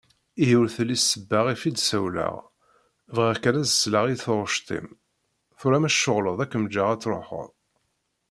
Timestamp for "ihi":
0.41-0.55